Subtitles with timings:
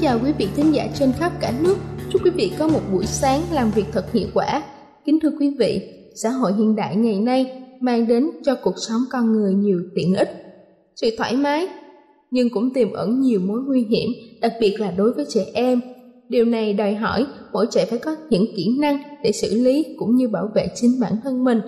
[0.00, 1.76] Chào quý vị thính giả trên khắp cả nước.
[2.12, 4.62] Chúc quý vị có một buổi sáng làm việc thật hiệu quả.
[5.04, 5.80] Kính thưa quý vị,
[6.14, 10.14] xã hội hiện đại ngày nay mang đến cho cuộc sống con người nhiều tiện
[10.14, 10.30] ích,
[10.96, 11.68] sự thoải mái,
[12.30, 15.80] nhưng cũng tiềm ẩn nhiều mối nguy hiểm, đặc biệt là đối với trẻ em.
[16.28, 20.16] Điều này đòi hỏi mỗi trẻ phải có những kỹ năng để xử lý cũng
[20.16, 21.60] như bảo vệ chính bản thân mình.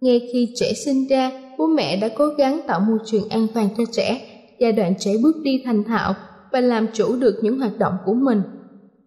[0.00, 3.68] Ngay khi trẻ sinh ra, bố mẹ đã cố gắng tạo môi trường an toàn
[3.78, 4.20] cho trẻ.
[4.60, 6.14] Giai đoạn trẻ bước đi thành thạo
[6.54, 8.42] và làm chủ được những hoạt động của mình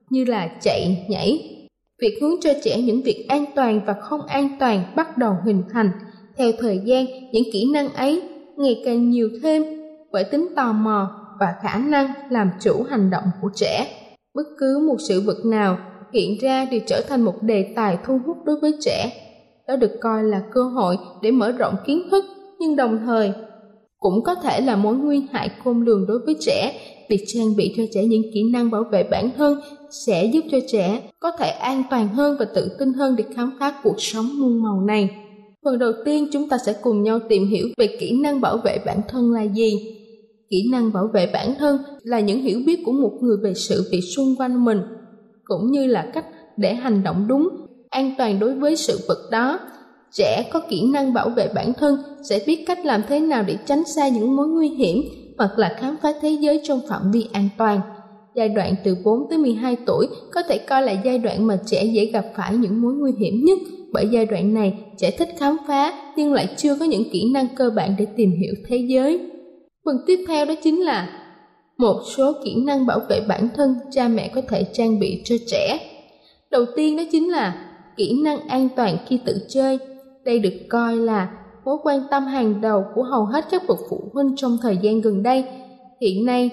[0.09, 1.53] như là chạy, nhảy.
[2.02, 5.63] Việc hướng cho trẻ những việc an toàn và không an toàn bắt đầu hình
[5.74, 5.90] thành.
[6.38, 8.22] Theo thời gian, những kỹ năng ấy
[8.57, 9.63] ngày càng nhiều thêm
[10.12, 11.09] bởi tính tò mò
[11.40, 13.88] và khả năng làm chủ hành động của trẻ.
[14.36, 15.78] Bất cứ một sự vật nào
[16.13, 19.12] hiện ra đều trở thành một đề tài thu hút đối với trẻ.
[19.68, 22.25] Đó được coi là cơ hội để mở rộng kiến thức,
[22.59, 23.34] nhưng đồng thời
[24.00, 26.74] cũng có thể là mối nguy hại khôn lường đối với trẻ
[27.09, 29.59] việc trang bị cho trẻ những kỹ năng bảo vệ bản thân
[29.91, 33.57] sẽ giúp cho trẻ có thể an toàn hơn và tự tin hơn để khám
[33.59, 35.09] phá cuộc sống muôn màu này.
[35.66, 38.78] Phần đầu tiên chúng ta sẽ cùng nhau tìm hiểu về kỹ năng bảo vệ
[38.85, 39.97] bản thân là gì.
[40.50, 43.89] Kỹ năng bảo vệ bản thân là những hiểu biết của một người về sự
[43.91, 44.81] việc xung quanh mình,
[45.44, 46.25] cũng như là cách
[46.57, 47.50] để hành động đúng,
[47.89, 49.59] an toàn đối với sự vật đó.
[50.12, 51.97] Trẻ có kỹ năng bảo vệ bản thân
[52.29, 55.03] sẽ biết cách làm thế nào để tránh xa những mối nguy hiểm
[55.38, 57.81] hoặc là khám phá thế giới trong phạm vi an toàn.
[58.36, 61.86] Giai đoạn từ 4 tới 12 tuổi có thể coi là giai đoạn mà trẻ
[61.86, 63.58] dễ gặp phải những mối nguy hiểm nhất
[63.94, 67.48] bởi giai đoạn này, trẻ thích khám phá nhưng lại chưa có những kỹ năng
[67.56, 69.20] cơ bản để tìm hiểu thế giới.
[69.86, 71.09] Phần tiếp theo đó chính là
[71.78, 75.36] một số kỹ năng bảo vệ bản thân cha mẹ có thể trang bị cho
[75.48, 75.80] trẻ.
[76.52, 79.80] Đầu tiên đó chính là kỹ năng an toàn khi tự chơi.
[80.25, 81.30] Đây được coi là
[81.67, 85.01] mối quan tâm hàng đầu của hầu hết các bậc phụ huynh trong thời gian
[85.01, 85.45] gần đây.
[86.01, 86.51] Hiện nay,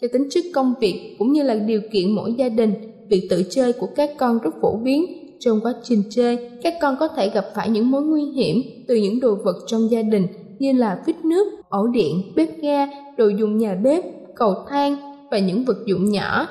[0.00, 2.74] cho tính chất công việc cũng như là điều kiện mỗi gia đình,
[3.08, 5.04] việc tự chơi của các con rất phổ biến.
[5.40, 8.56] Trong quá trình chơi, các con có thể gặp phải những mối nguy hiểm
[8.88, 10.26] từ những đồ vật trong gia đình
[10.58, 12.86] như là vít nước, ổ điện, bếp ga,
[13.16, 14.04] đồ dùng nhà bếp,
[14.36, 14.96] cầu thang
[15.30, 16.46] và những vật dụng nhỏ.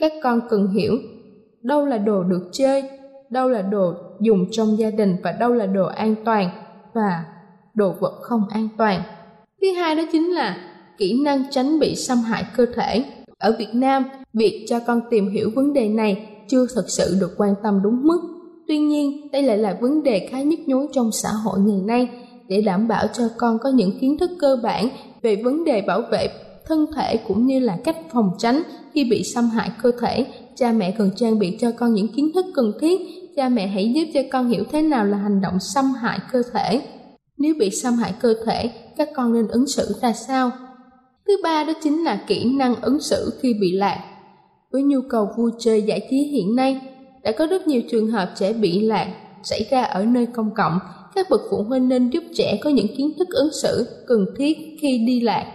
[0.00, 0.92] Các con cần hiểu
[1.62, 2.82] đâu là đồ được chơi,
[3.30, 6.50] đâu là đồ dùng trong gia đình và đâu là đồ an toàn
[6.94, 7.24] và
[7.74, 9.02] đồ vật không an toàn.
[9.62, 10.56] Thứ hai đó chính là
[10.98, 13.04] kỹ năng tránh bị xâm hại cơ thể.
[13.38, 17.34] Ở Việt Nam, việc cho con tìm hiểu vấn đề này chưa thực sự được
[17.36, 18.20] quan tâm đúng mức.
[18.68, 22.08] Tuy nhiên, đây lại là vấn đề khá nhức nhối trong xã hội ngày nay
[22.48, 24.88] để đảm bảo cho con có những kiến thức cơ bản
[25.22, 26.28] về vấn đề bảo vệ
[26.66, 28.62] thân thể cũng như là cách phòng tránh
[28.92, 30.26] khi bị xâm hại cơ thể.
[30.56, 33.00] Cha mẹ cần trang bị cho con những kiến thức cần thiết.
[33.36, 36.42] Cha mẹ hãy giúp cho con hiểu thế nào là hành động xâm hại cơ
[36.52, 36.80] thể
[37.38, 40.50] nếu bị xâm hại cơ thể, các con nên ứng xử ra sao?
[41.26, 44.04] Thứ ba đó chính là kỹ năng ứng xử khi bị lạc.
[44.72, 46.80] Với nhu cầu vui chơi giải trí hiện nay,
[47.22, 50.78] đã có rất nhiều trường hợp trẻ bị lạc xảy ra ở nơi công cộng.
[51.14, 54.58] Các bậc phụ huynh nên giúp trẻ có những kiến thức ứng xử cần thiết
[54.80, 55.46] khi đi lạc,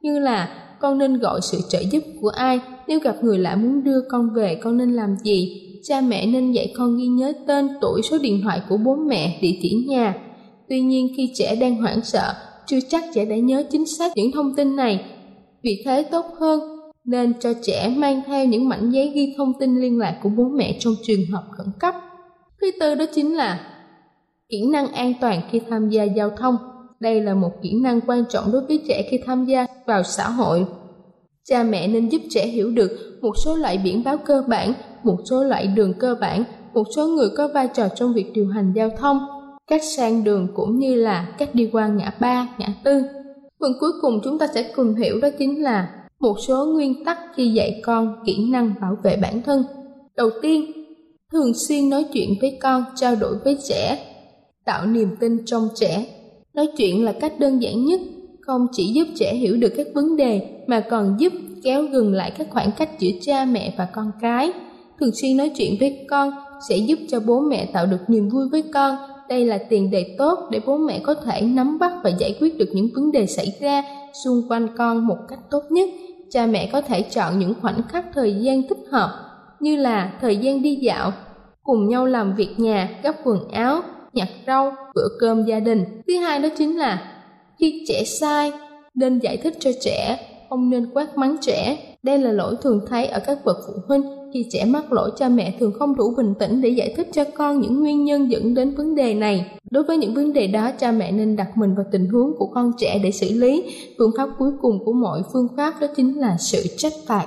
[0.00, 0.48] như là
[0.80, 4.30] con nên gọi sự trợ giúp của ai nếu gặp người lạ muốn đưa con
[4.34, 8.18] về con nên làm gì cha mẹ nên dạy con ghi nhớ tên tuổi số
[8.18, 10.14] điện thoại của bố mẹ địa chỉ nhà
[10.68, 12.34] tuy nhiên khi trẻ đang hoảng sợ,
[12.66, 15.04] chưa chắc trẻ đã nhớ chính xác những thông tin này.
[15.62, 16.60] Vì thế tốt hơn
[17.04, 20.44] nên cho trẻ mang theo những mảnh giấy ghi thông tin liên lạc của bố
[20.44, 21.94] mẹ trong trường hợp khẩn cấp.
[22.60, 23.60] Thứ tư đó chính là
[24.48, 26.56] kỹ năng an toàn khi tham gia giao thông.
[27.00, 30.28] Đây là một kỹ năng quan trọng đối với trẻ khi tham gia vào xã
[30.28, 30.66] hội.
[31.44, 34.72] Cha mẹ nên giúp trẻ hiểu được một số loại biển báo cơ bản,
[35.02, 36.44] một số loại đường cơ bản,
[36.74, 39.37] một số người có vai trò trong việc điều hành giao thông
[39.68, 43.02] cách sang đường cũng như là cách đi qua ngã ba, ngã tư.
[43.60, 45.88] Phần cuối cùng chúng ta sẽ cùng hiểu đó chính là
[46.20, 49.64] một số nguyên tắc khi dạy con kỹ năng bảo vệ bản thân.
[50.16, 50.72] Đầu tiên,
[51.32, 53.98] thường xuyên nói chuyện với con, trao đổi với trẻ,
[54.64, 56.06] tạo niềm tin trong trẻ.
[56.54, 58.00] Nói chuyện là cách đơn giản nhất,
[58.40, 61.32] không chỉ giúp trẻ hiểu được các vấn đề mà còn giúp
[61.62, 64.52] kéo gần lại các khoảng cách giữa cha mẹ và con cái.
[65.00, 66.30] Thường xuyên nói chuyện với con
[66.68, 68.96] sẽ giúp cho bố mẹ tạo được niềm vui với con
[69.28, 72.58] đây là tiền đề tốt để bố mẹ có thể nắm bắt và giải quyết
[72.58, 73.82] được những vấn đề xảy ra
[74.24, 75.88] xung quanh con một cách tốt nhất.
[76.30, 79.10] Cha mẹ có thể chọn những khoảnh khắc thời gian thích hợp,
[79.60, 81.12] như là thời gian đi dạo,
[81.62, 83.80] cùng nhau làm việc nhà gấp quần áo,
[84.12, 85.84] nhặt rau, bữa cơm gia đình.
[86.06, 87.12] Thứ hai đó chính là
[87.58, 88.52] khi trẻ sai,
[88.94, 90.18] nên giải thích cho trẻ,
[90.50, 91.76] không nên quát mắng trẻ.
[92.02, 95.28] Đây là lỗi thường thấy ở các bậc phụ huynh khi trẻ mắc lỗi, cha
[95.28, 98.54] mẹ thường không đủ bình tĩnh để giải thích cho con những nguyên nhân dẫn
[98.54, 99.58] đến vấn đề này.
[99.70, 102.46] Đối với những vấn đề đó, cha mẹ nên đặt mình vào tình huống của
[102.46, 103.64] con trẻ để xử lý.
[103.98, 107.26] Phương pháp cuối cùng của mọi phương pháp đó chính là sự trách phạt.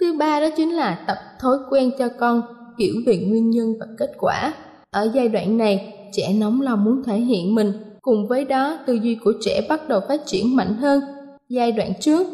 [0.00, 2.42] Thứ ba đó chính là tập thói quen cho con,
[2.78, 4.54] hiểu về nguyên nhân và kết quả.
[4.90, 7.72] Ở giai đoạn này, trẻ nóng lòng muốn thể hiện mình.
[8.02, 11.00] Cùng với đó, tư duy của trẻ bắt đầu phát triển mạnh hơn.
[11.48, 12.26] Giai đoạn trước,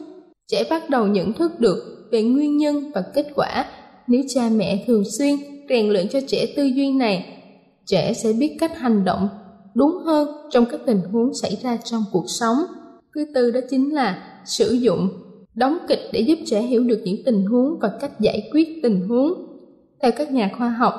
[0.48, 3.64] trẻ bắt đầu nhận thức được về nguyên nhân và kết quả
[4.08, 5.34] nếu cha mẹ thường xuyên
[5.68, 7.26] rèn luyện cho trẻ tư duy này,
[7.86, 9.28] trẻ sẽ biết cách hành động
[9.74, 12.56] đúng hơn trong các tình huống xảy ra trong cuộc sống
[13.14, 15.08] thứ tư đó chính là sử dụng,
[15.54, 19.08] đóng kịch để giúp trẻ hiểu được những tình huống và cách giải quyết tình
[19.08, 19.32] huống
[20.02, 20.94] theo các nhà khoa học,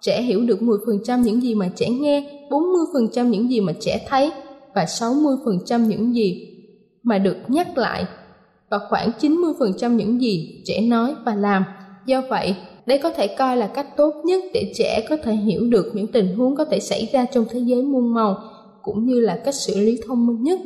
[0.00, 4.30] trẻ hiểu được 10% những gì mà trẻ nghe 40% những gì mà trẻ thấy
[4.74, 6.54] và 60% những gì
[7.02, 8.04] mà được nhắc lại
[8.70, 11.64] và khoảng 90% những gì trẻ nói và làm.
[12.08, 12.54] Do vậy,
[12.86, 16.06] đây có thể coi là cách tốt nhất để trẻ có thể hiểu được những
[16.06, 18.36] tình huống có thể xảy ra trong thế giới muôn màu,
[18.82, 20.60] cũng như là cách xử lý thông minh nhất.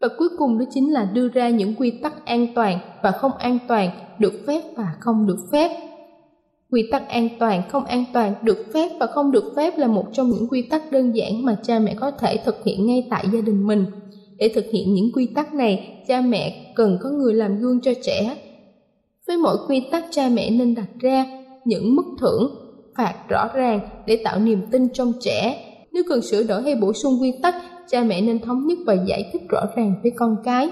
[0.00, 3.32] Và cuối cùng đó chính là đưa ra những quy tắc an toàn và không
[3.38, 5.70] an toàn, được phép và không được phép.
[6.70, 10.04] Quy tắc an toàn, không an toàn, được phép và không được phép là một
[10.12, 13.24] trong những quy tắc đơn giản mà cha mẹ có thể thực hiện ngay tại
[13.32, 13.84] gia đình mình.
[14.38, 17.92] Để thực hiện những quy tắc này, cha mẹ cần có người làm gương cho
[18.02, 18.36] trẻ.
[19.28, 21.26] Với mỗi quy tắc cha mẹ nên đặt ra
[21.64, 22.54] những mức thưởng,
[22.96, 25.64] phạt rõ ràng để tạo niềm tin trong trẻ.
[25.92, 27.54] Nếu cần sửa đổi hay bổ sung quy tắc,
[27.88, 30.70] cha mẹ nên thống nhất và giải thích rõ ràng với con cái.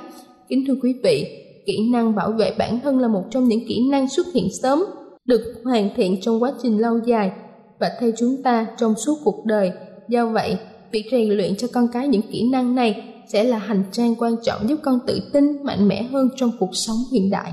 [0.49, 1.27] Kính thưa quý vị,
[1.67, 4.85] kỹ năng bảo vệ bản thân là một trong những kỹ năng xuất hiện sớm,
[5.25, 7.33] được hoàn thiện trong quá trình lâu dài
[7.81, 9.73] và theo chúng ta trong suốt cuộc đời.
[10.09, 10.57] Do vậy,
[10.91, 14.37] việc rèn luyện cho con cái những kỹ năng này sẽ là hành trang quan
[14.43, 17.53] trọng giúp con tự tin mạnh mẽ hơn trong cuộc sống hiện đại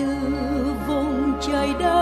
[0.00, 1.99] từ vùng trời đất.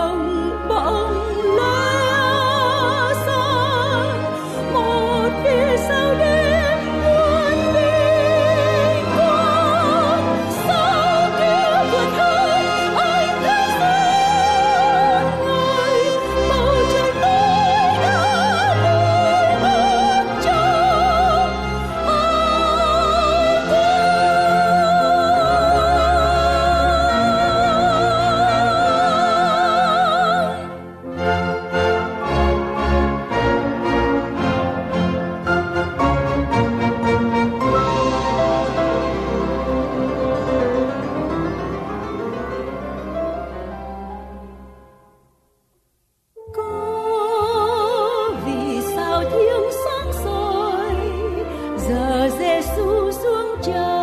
[53.63, 53.98] Thưa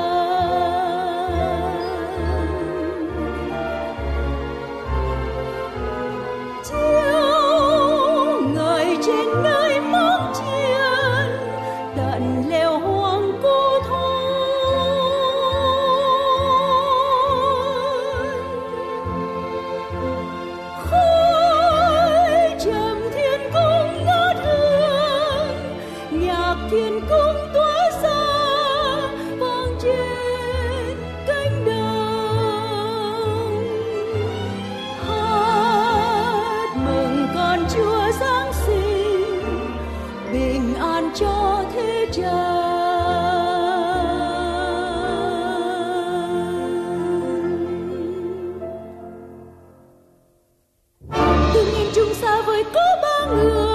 [53.28, 53.65] quý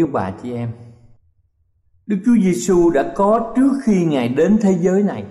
[0.00, 0.72] yêu bà chị em.
[2.06, 5.24] Đức Chúa Giêsu đã có trước khi Ngài đến thế giới này.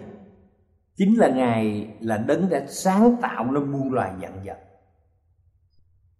[0.98, 4.58] Chính là Ngài là đấng đã sáng tạo nên muôn loài dạng vật.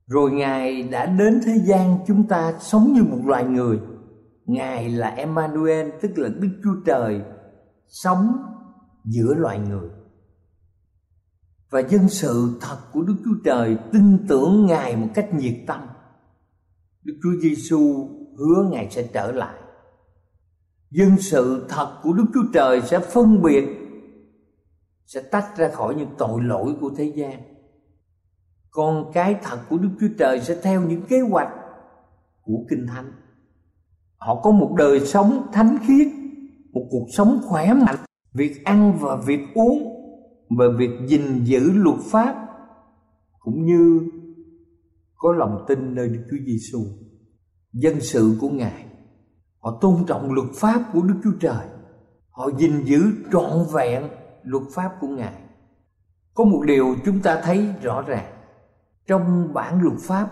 [0.08, 3.79] Rồi Ngài đã đến thế gian chúng ta sống như một loài người.
[4.46, 7.22] Ngài là Emmanuel, tức là Đức Chúa Trời,
[7.88, 8.38] Sống
[9.06, 9.89] giữa loài người.
[11.70, 15.82] Và dân sự thật của Đức Chúa Trời tin tưởng Ngài một cách nhiệt tâm.
[17.03, 19.55] Đức Chúa Giêsu hứa Ngài sẽ trở lại.
[20.91, 23.65] Dân sự thật của Đức Chúa Trời sẽ phân biệt
[25.05, 27.41] sẽ tách ra khỏi những tội lỗi của thế gian.
[28.72, 31.50] con cái thật của Đức Chúa Trời sẽ theo những kế hoạch
[32.41, 33.12] của Kinh Thánh.
[34.17, 36.08] Họ có một đời sống thánh khiết,
[36.72, 37.96] một cuộc sống khỏe mạnh,
[38.34, 39.84] việc ăn và việc uống
[40.58, 42.48] và việc gìn giữ luật pháp
[43.39, 44.01] cũng như
[45.15, 46.79] có lòng tin nơi Đức Chúa Giêsu.
[47.73, 48.85] Dân sự của Ngài
[49.59, 51.65] họ tôn trọng luật pháp của Đức Chúa Trời.
[52.29, 54.03] Họ gìn giữ trọn vẹn
[54.43, 55.33] luật pháp của Ngài.
[56.33, 58.33] Có một điều chúng ta thấy rõ ràng
[59.07, 60.29] trong bản luật pháp,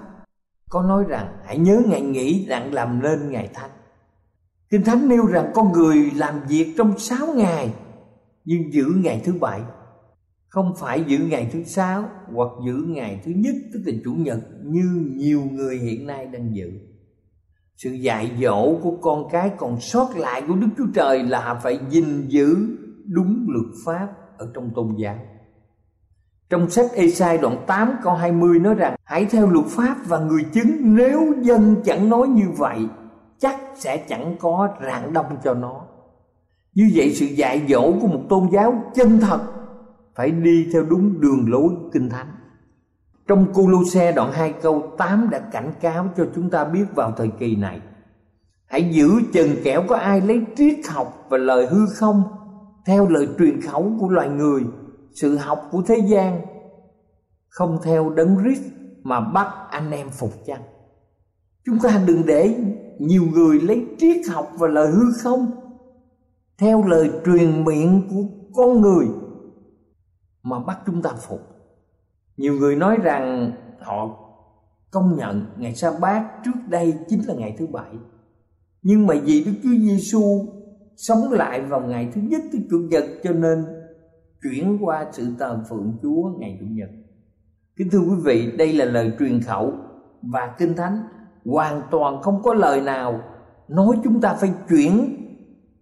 [0.70, 3.72] có nói rằng, hãy nhớ ngày nghỉ đặng làm nên ngày thánh.
[4.70, 7.74] Kinh Thánh nêu rằng con người làm việc trong sáu ngày,
[8.46, 9.62] nhưng giữ ngày thứ bảy
[10.48, 14.40] không phải giữ ngày thứ sáu hoặc giữ ngày thứ nhất, tức là chủ nhật,
[14.64, 16.72] như nhiều người hiện nay đang giữ
[17.78, 21.80] sự dạy dỗ của con cái còn sót lại của đức chúa trời là phải
[21.90, 22.56] gìn giữ
[23.06, 24.08] đúng luật pháp
[24.38, 25.16] ở trong tôn giáo.
[26.50, 30.44] Trong sách Esai đoạn 8 câu 20 nói rằng, Hãy theo luật pháp và người
[30.54, 32.80] chứng, Nếu dân chẳng nói như vậy,
[33.40, 35.82] Chắc sẽ chẳng có rạng đông cho nó.
[36.74, 39.40] Như vậy sự dạy dỗ của một tôn giáo chân thật
[40.16, 42.37] phải đi theo đúng đường lối kinh thánh
[43.28, 47.30] trong Cô-lô-xe đoạn 2 câu 8 đã cảnh cáo cho chúng ta biết vào thời
[47.40, 47.82] kỳ này.
[48.66, 52.24] Hãy giữ chừng kẻo có ai lấy triết học và lời hư không,
[52.86, 54.64] Theo lời truyền khẩu của loài người,
[55.22, 56.42] Sự học của thế gian,
[57.50, 58.58] Không theo đấng rít
[59.04, 60.62] mà bắt anh em phục chăng?
[61.66, 62.56] Chúng ta đừng để
[63.00, 65.52] nhiều người lấy triết học và lời hư không,
[66.58, 68.24] Theo lời truyền miệng của
[68.56, 69.08] con người
[70.44, 71.57] mà bắt chúng ta phục
[72.38, 74.24] nhiều người nói rằng họ
[74.92, 77.92] công nhận ngày sa bát trước đây chính là ngày thứ bảy.
[78.82, 80.46] Nhưng mà vì đức chúa giêsu
[80.98, 83.66] sống lại vào ngày thứ nhất, thứ chủ nhật, cho nên
[84.44, 86.90] chuyển qua sự thờ phượng chúa ngày chủ nhật.
[87.76, 89.74] Kính thưa quý vị, đây là lời truyền khẩu
[90.22, 91.02] và kinh thánh
[91.46, 93.22] hoàn toàn không có lời nào
[93.68, 95.18] nói chúng ta phải chuyển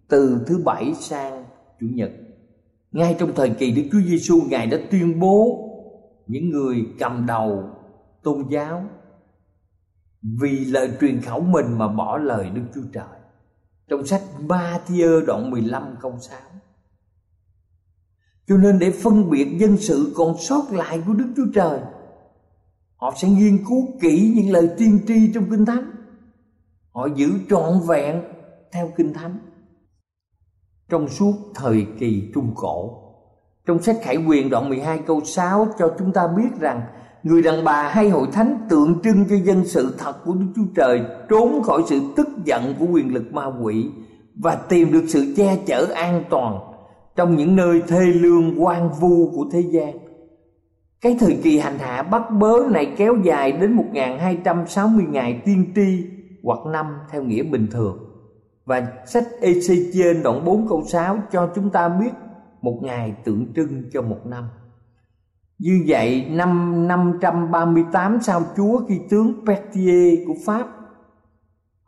[0.07, 1.43] từ thứ bảy sang
[1.79, 2.11] chủ nhật.
[2.91, 5.64] Ngay trong thời kỳ Đức Chúa Giêsu ngài đã tuyên bố
[6.27, 7.69] những người cầm đầu
[8.23, 8.85] tôn giáo
[10.41, 13.19] vì lời truyền khẩu mình mà bỏ lời Đức Chúa Trời.
[13.87, 16.39] Trong sách Ma-thiơ đoạn đoạn 15 câu 6.
[18.47, 21.79] Cho nên để phân biệt dân sự còn sót lại của Đức Chúa Trời,
[22.95, 25.91] họ sẽ nghiên cứu kỹ những lời tiên tri trong Kinh Thánh.
[26.91, 28.23] Họ giữ trọn vẹn
[28.71, 29.39] theo Kinh Thánh
[30.89, 33.04] trong suốt thời kỳ Trung Cổ.
[33.65, 36.81] Trong sách Khải Quyền đoạn 12 câu 6 cho chúng ta biết rằng
[37.23, 40.65] Người đàn bà hay hội thánh tượng trưng cho dân sự thật của Đức Chúa
[40.75, 43.89] Trời, Trốn khỏi sự tức giận của quyền lực ma quỷ
[44.35, 46.59] Và tìm được sự che chở an toàn
[47.15, 49.97] Trong những nơi thê lương quan vu của thế gian.
[51.01, 56.03] Cái thời kỳ hành hạ bắt bớ này kéo dài đến 1260 ngày tiên tri
[56.43, 57.97] hoặc năm theo nghĩa bình thường.
[58.65, 62.11] Và sách Ezechiel đoạn 4 câu 6 cho chúng ta biết
[62.65, 64.43] một ngày tượng trưng cho một năm.
[65.59, 70.67] Như vậy, năm 538 sau Chúa khi tướng Petier của Pháp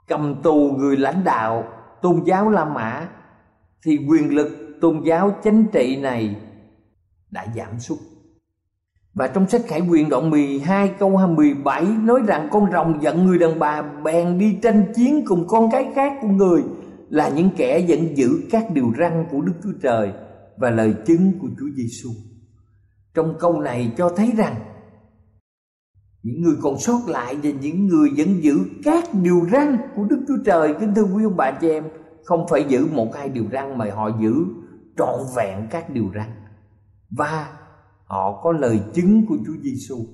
[0.07, 1.63] cầm tù người lãnh đạo
[2.01, 3.07] tôn giáo La Mã,
[3.85, 6.35] thì quyền lực tôn giáo chính trị này
[7.31, 7.97] đã giảm sút.
[9.13, 13.37] Và trong sách Khải Quyền đoạn 12 câu 17 nói rằng con rồng giận người
[13.37, 16.63] đàn bà bèn đi tranh chiến cùng con cái khác của người
[17.09, 20.11] là những kẻ giận dữ các điều răn của Đức Chúa Trời
[20.57, 22.09] và lời chứng của Chúa Giêsu.
[23.13, 24.55] Trong câu này cho thấy rằng
[26.23, 30.25] những người còn sót lại và những người vẫn giữ các điều răn của Đức
[30.27, 31.83] Chúa Trời kính thưa quý ông bà chị em
[32.23, 34.45] không phải giữ một hai điều răn mà họ giữ
[34.97, 36.29] trọn vẹn các điều răn
[37.09, 37.57] và
[38.05, 40.05] họ có lời chứng của Chúa Giêsu.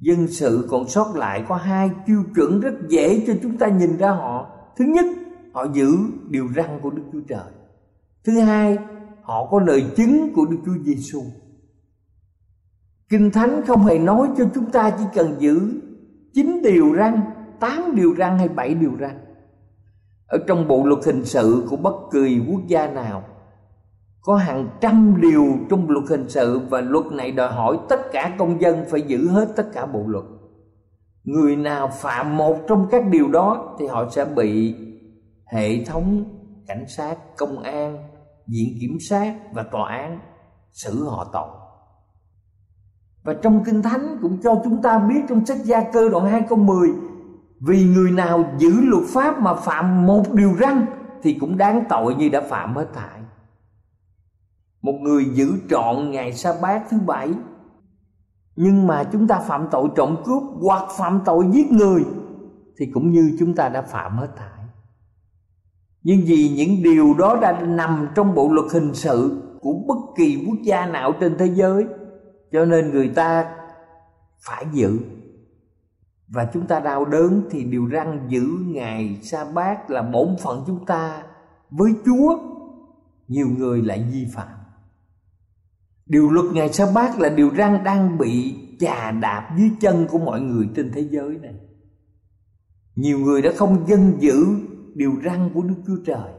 [0.00, 3.96] Dân sự còn sót lại có hai tiêu chuẩn rất dễ cho chúng ta nhìn
[3.96, 4.50] ra họ.
[4.76, 5.06] Thứ nhất,
[5.52, 5.96] họ giữ
[6.30, 7.50] điều răn của Đức Chúa Trời.
[8.24, 8.78] Thứ hai,
[9.22, 11.22] họ có lời chứng của Đức Chúa Giêsu.
[13.08, 15.80] Kinh Thánh không hề nói cho chúng ta chỉ cần giữ
[16.34, 17.20] chín điều răn,
[17.60, 19.18] tám điều răn hay bảy điều răn.
[20.26, 23.24] Ở trong bộ luật hình sự của bất kỳ quốc gia nào
[24.22, 28.34] có hàng trăm điều trong luật hình sự và luật này đòi hỏi tất cả
[28.38, 30.24] công dân phải giữ hết tất cả bộ luật
[31.24, 34.74] người nào phạm một trong các điều đó thì họ sẽ bị
[35.52, 36.24] hệ thống
[36.66, 38.11] cảnh sát công an
[38.46, 40.20] viện kiểm sát và tòa án
[40.72, 41.48] xử họ tội.
[43.24, 46.42] Và trong kinh thánh cũng cho chúng ta biết trong sách gia cơ đoạn 2
[46.48, 46.88] câu 10
[47.60, 50.86] vì người nào giữ luật pháp mà phạm một điều răn
[51.22, 53.20] thì cũng đáng tội như đã phạm hết thảy.
[54.82, 57.32] Một người giữ trọn ngày sa bát thứ bảy,
[58.56, 62.04] nhưng mà chúng ta phạm tội trộm cướp hoặc phạm tội giết người
[62.78, 64.51] thì cũng như chúng ta đã phạm hết thảy
[66.02, 70.44] nhưng vì những điều đó đã nằm trong bộ luật hình sự của bất kỳ
[70.46, 71.84] quốc gia nào trên thế giới,
[72.52, 73.56] cho nên người ta
[74.40, 74.98] phải giữ.
[76.28, 80.64] Và chúng ta đau đớn thì điều răn giữ ngày sa bát là bổn phận
[80.66, 81.22] chúng ta
[81.70, 82.38] với chúa,
[83.28, 84.58] nhiều người lại vi phạm.
[86.06, 90.18] Điều luật ngày sa bát là điều răn đang bị chà đạp dưới chân của
[90.18, 91.54] mọi người trên thế giới này.
[92.96, 94.46] Nhiều người đã không dân giữ
[94.94, 96.32] điều răn của đức chúa trời.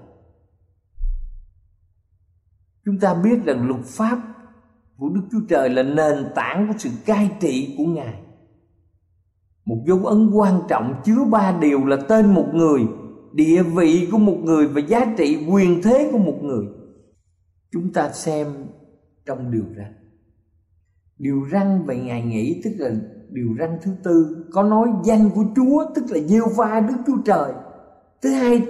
[2.86, 4.20] Chúng ta biết rằng luật pháp
[4.98, 8.24] của đức chúa trời là nền tảng của sự cai trị của ngài.
[9.66, 12.82] Một dấu ấn quan trọng chứa ba điều là tên một người,
[13.34, 16.66] địa vị của một người và giá trị quyền thế của một người.
[17.72, 18.48] Chúng ta xem
[19.26, 19.94] trong điều răn.
[21.18, 22.92] Điều răn về ngày nghỉ tức là
[23.30, 27.18] điều răn thứ tư, có nói danh của chúa tức là gieo va đức chúa
[27.26, 27.54] trời
[28.24, 28.68] thứ hai,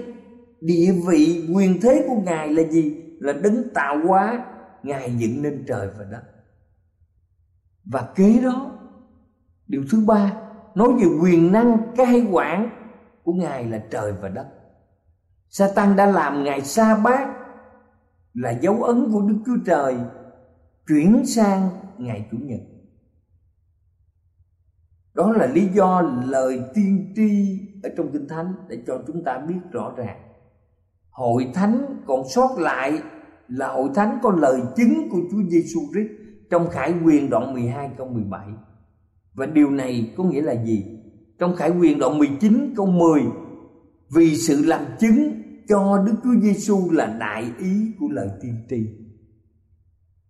[0.62, 3.04] địa vị, quyền thế của ngài là gì?
[3.20, 4.46] Là đấng tạo hóa.
[4.84, 6.24] Ngài dựng nên trời và đất.
[7.86, 8.80] Và kế đó,
[9.68, 10.34] điều thứ ba,
[10.76, 12.70] nói về quyền năng cai quản
[13.24, 14.48] của ngài là trời và đất.
[15.50, 17.30] Satan đã làm ngài sa bát,
[18.34, 19.96] là dấu ấn của Đức Chúa Trời
[20.88, 22.60] chuyển sang ngày Chủ nhật.
[25.14, 29.38] Đó là lý do lời tiên tri ở trong Kinh Thánh để cho chúng ta
[29.48, 30.18] biết rõ ràng.
[31.10, 33.02] Hội thánh còn sót lại
[33.48, 36.10] là hội thánh có lời chứng của Chúa Giêsu Christ
[36.50, 38.48] trong Khải Quyền đoạn 12 câu 17.
[39.34, 40.86] Và điều này có nghĩa là gì?
[41.40, 43.22] Trong Khải Quyền đoạn 19 câu 10
[44.16, 48.88] Vì sự làm chứng cho Đức Chúa Giêsu là đại ý của lời tiên tri.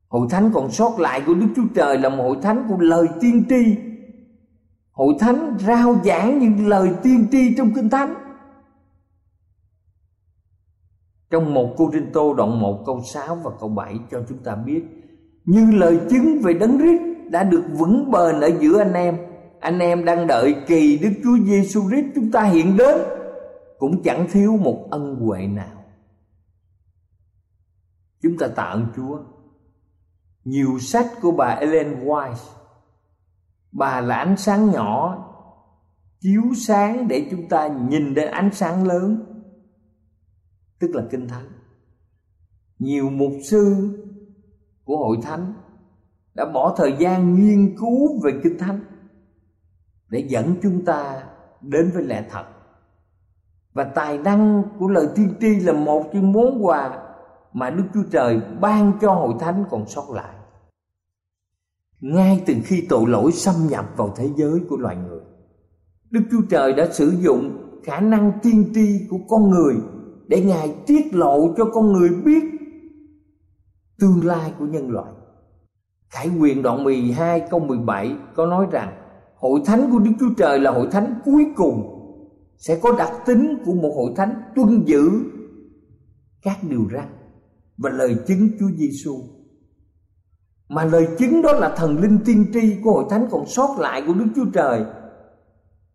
[0.07, 3.07] Hội thánh còn sót lại của Đức Chúa Trời là một hội thánh của lời
[3.21, 3.77] tiên tri.
[4.93, 8.13] Hội thánh rao giảng những lời tiên tri trong Kinh Thánh.
[11.29, 14.55] Trong một Cô Rinh Tô đoạn 1 câu 6 và câu 7 cho chúng ta
[14.55, 14.83] biết,
[15.45, 19.17] Như lời chứng về đấng Rít đã được vững bền ở giữa anh em
[19.59, 23.01] Anh em đang đợi kỳ Đức Chúa Giêsu Christ chúng ta hiện đến,
[23.79, 25.83] Cũng chẳng thiếu một ân huệ nào
[28.21, 29.19] Chúng ta tạ ơn Chúa
[30.43, 32.62] Nhiều sách của bà Ellen White
[33.73, 35.19] Bà là ánh sáng nhỏ,
[36.19, 39.25] Chiếu sáng để chúng ta nhìn đến ánh sáng lớn,
[40.79, 41.45] tức là kinh thánh
[42.79, 43.89] nhiều mục sư
[44.83, 45.53] của hội thánh
[46.33, 48.79] đã bỏ thời gian nghiên cứu về kinh thánh
[50.09, 51.23] để dẫn chúng ta
[51.61, 52.43] đến với lẽ thật
[53.73, 56.99] và tài năng của lời tiên tri là một trong món quà
[57.53, 60.35] mà Đức Chúa Trời ban cho hội thánh còn sót lại.
[62.03, 65.19] Ngay từ khi tội lỗi xâm nhập vào thế giới của loài người,
[66.11, 69.75] Đức Chúa Trời đã sử dụng khả năng tiên tri của con người
[70.27, 72.43] để ngài tiết lộ cho con người biết
[73.99, 75.11] tương lai của nhân loại.
[76.09, 78.93] Khải quyền đoạn 12 câu 17 có nói rằng
[79.35, 81.99] Hội thánh của Đức Chúa Trời là hội thánh cuối cùng
[82.57, 85.09] Sẽ có đặc tính của một hội thánh tuân giữ
[86.41, 87.07] các điều răn
[87.77, 89.13] Và lời chứng Chúa Giêsu
[90.73, 94.03] mà lời chứng đó là thần linh tiên tri của hội thánh còn sót lại
[94.07, 94.85] của Đức Chúa Trời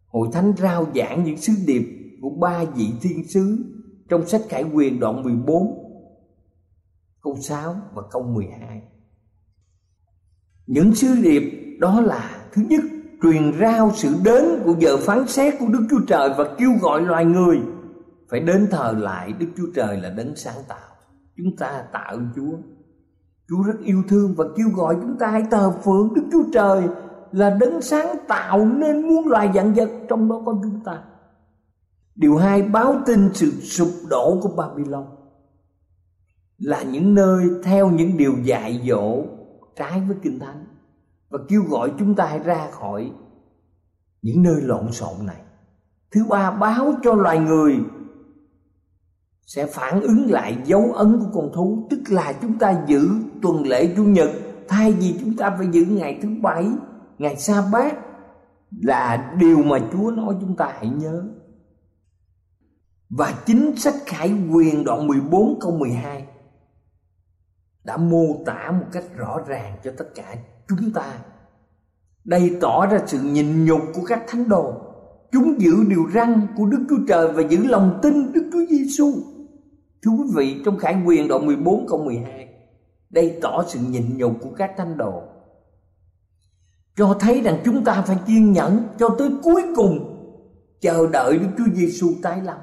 [0.06, 1.82] Hội thánh rao giảng những sứ điệp
[2.22, 3.58] của ba vị thiên sứ
[4.08, 5.88] trong sách Khải Quyền đoạn 14
[7.22, 8.82] câu 6 và câu 12.
[10.66, 11.42] Những sứ điệp
[11.80, 12.80] đó là, thứ nhất,
[13.22, 17.00] truyền rao sự đến của giờ phán xét của Đức Chúa Trời và kêu gọi
[17.00, 17.58] loài người
[18.30, 20.96] phải đến thờ lại Đức Chúa Trời là đấng sáng tạo.
[21.36, 22.77] Chúng ta tạo Chúa.
[23.48, 26.82] Chúa rất yêu thương và kêu gọi chúng ta hãy thờ phượng Đức Chúa Trời
[27.32, 31.02] là đấng sáng tạo nên muôn loài dạng vật trong đó có chúng ta.
[32.14, 35.06] Điều hai, báo tin sự sụp đổ của Babylon
[36.58, 39.24] là những nơi theo những điều dạy dỗ
[39.76, 40.64] trái với kinh thánh
[41.30, 43.12] và kêu gọi chúng ta hãy ra khỏi
[44.22, 45.40] những nơi lộn xộn này.
[46.10, 47.78] Thứ ba, báo cho loài người
[49.46, 53.08] sẽ phản ứng lại dấu ấn của con thú, tức là chúng ta giữ
[53.42, 54.30] tuần lễ chủ nhật
[54.68, 56.66] thay vì chúng ta phải giữ ngày thứ bảy
[57.18, 57.98] ngày sa bát
[58.82, 61.24] là điều mà chúa nói chúng ta hãy nhớ
[63.10, 66.24] và chính sách Khải Quyền đoạn 14 câu 12
[67.84, 70.34] đã mô tả một cách rõ ràng cho tất cả
[70.68, 71.18] chúng ta.
[72.24, 74.74] Đây tỏ ra sự nhịn nhục của các thánh đồ.
[75.32, 79.12] Chúng giữ điều răn của Đức Chúa Trời và giữ lòng tin Đức Chúa Giêsu.
[80.02, 82.47] Thưa quý vị, trong Khải Quyền đoạn 14 câu 12,
[83.10, 85.22] đây tỏ sự nhịn nhục của các thánh đồ.
[86.96, 90.14] Cho thấy rằng chúng ta phải kiên nhẫn cho tới cuối cùng,
[90.80, 92.56] chờ đợi Đức Chúa Giêsu tái lâm.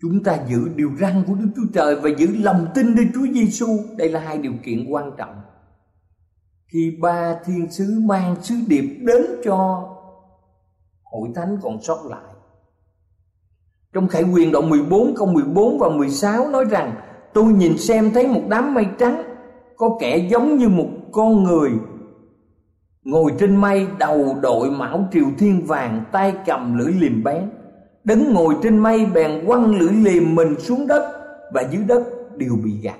[0.00, 3.26] Chúng ta giữ điều răn của Đức Chúa Trời và giữ lòng tin nơi Chúa
[3.34, 3.66] Giêsu.
[3.96, 5.42] Đây là hai điều kiện quan trọng.
[6.72, 9.88] khi ba thiên sứ mang sứ điệp đến cho
[11.02, 12.34] hội thánh còn sót lại
[13.92, 16.94] trong khải quyền đoạn 14 câu 14 và 16 nói rằng
[17.32, 19.22] Tôi nhìn xem thấy một đám mây trắng,
[19.76, 21.70] Có kẻ giống như một con người.
[23.04, 27.50] Ngồi trên mây, đầu đội mão triều thiên vàng, Tay cầm lưỡi liềm bén.
[28.04, 31.12] Đứng ngồi trên mây, bèn quăng lưỡi liềm mình xuống đất,
[31.54, 32.02] Và dưới đất
[32.36, 32.98] đều bị gạt.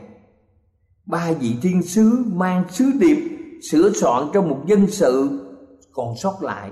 [1.07, 3.19] Ba vị thiên sứ mang sứ điệp
[3.71, 5.41] Sửa soạn cho một dân sự
[5.93, 6.71] còn sót lại,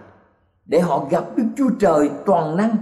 [0.67, 2.77] Để họ gặp Đức Chúa Trời toàn năng.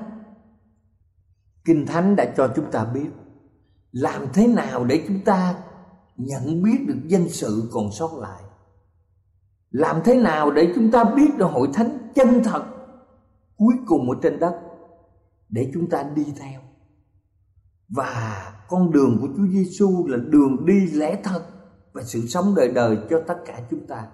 [1.64, 3.08] Kinh Thánh đã cho chúng ta biết
[3.96, 5.54] làm thế nào để chúng ta
[6.16, 8.42] nhận biết được danh sự còn sót lại?
[9.70, 12.64] Làm thế nào để chúng ta biết được hội thánh chân thật
[13.56, 14.60] cuối cùng ở trên đất
[15.48, 16.60] để chúng ta đi theo?
[17.88, 21.42] Và con đường của Chúa Giêsu là đường đi lẽ thật
[21.92, 24.06] và sự sống đời đời cho tất cả chúng ta.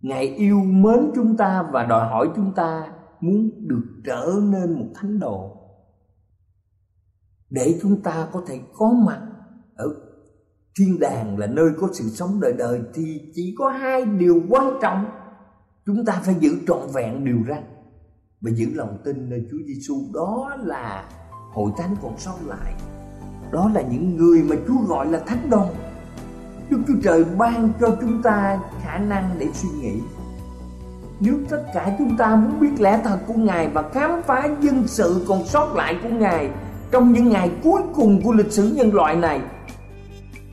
[0.00, 4.86] Ngài yêu mến chúng ta và đòi hỏi chúng ta muốn được trở nên một
[4.94, 5.59] thánh đồ
[7.50, 9.20] để chúng ta có thể có mặt
[9.76, 9.86] ở
[10.78, 14.78] thiên đàng là nơi có sự sống đời đời thì chỉ có hai điều quan
[14.82, 15.04] trọng.
[15.86, 17.62] Chúng ta phải giữ trọn vẹn điều răn
[18.40, 21.08] và giữ lòng tin nơi Chúa Giêsu đó là
[21.52, 22.74] hội thánh còn sót lại.
[23.52, 25.74] Đó là những người mà Chúa gọi là thánh đồng.
[26.70, 30.00] Đức Chúa Trời ban cho chúng ta khả năng để suy nghĩ.
[31.20, 34.88] Nếu tất cả chúng ta muốn biết lẽ thật của Ngài và khám phá dân
[34.88, 36.50] sự còn sót lại của Ngài
[36.90, 39.40] trong những ngày cuối cùng của lịch sử nhân loại này,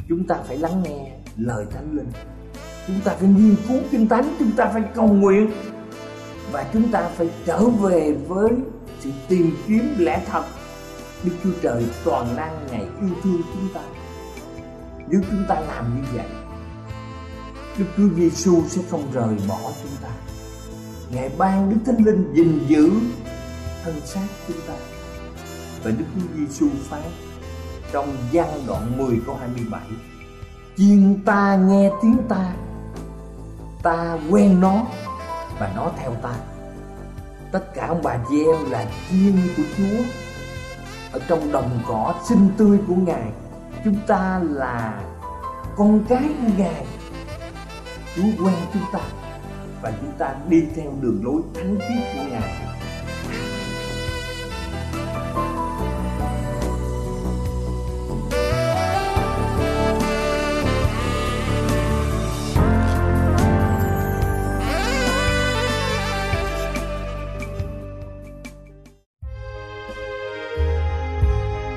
[0.09, 2.11] chúng ta phải lắng nghe lời thánh linh.
[2.87, 5.51] Chúng ta phải nghiên cứu kinh thánh, chúng ta phải cầu nguyện,
[6.51, 8.49] và chúng ta phải trở về với
[8.99, 10.43] sự tìm kiếm lẽ thật.
[11.23, 13.81] Đức Chúa Trời toàn năng ngày yêu thương chúng ta.
[15.09, 16.25] Nếu chúng ta làm như vậy,
[17.77, 20.09] Đức Chúa Giêsu sẽ không rời bỏ chúng ta.
[21.11, 22.91] Ngài ban Đức Thánh Linh gìn giữ
[23.83, 24.73] thân xác chúng ta
[25.83, 27.11] và Đức Chúa Giêsu phán
[27.91, 29.81] trong gian đoạn 10 câu 27
[30.77, 32.53] chiên ta nghe tiếng ta
[33.83, 34.85] ta quen nó
[35.59, 36.33] và nó theo ta.
[37.51, 40.03] Tất cả ông bà chị em là chiên của Chúa.
[41.11, 43.31] Ở trong đồng cỏ xinh tươi của Ngài,
[43.83, 45.01] chúng ta là
[45.77, 46.85] con cái của Ngài.
[48.15, 48.99] Chúa quen chúng ta
[49.81, 52.66] và chúng ta đi theo đường lối thánh khiết của Ngài.